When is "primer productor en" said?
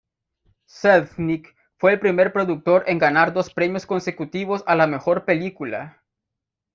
1.99-2.97